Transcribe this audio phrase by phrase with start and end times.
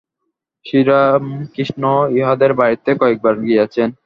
[0.65, 1.83] শ্রীরামকৃষ্ণ
[2.17, 3.89] ইঁহাদের বাড়ীতে কয়েকবার গিয়াছেন।